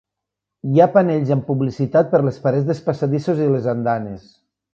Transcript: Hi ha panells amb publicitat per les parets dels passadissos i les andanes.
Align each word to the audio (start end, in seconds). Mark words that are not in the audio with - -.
Hi 0.69 0.79
ha 0.81 0.87
panells 0.95 1.33
amb 1.35 1.45
publicitat 1.49 2.09
per 2.15 2.23
les 2.29 2.41
parets 2.47 2.67
dels 2.71 2.83
passadissos 2.89 3.45
i 3.45 3.51
les 3.53 3.71
andanes. 3.77 4.27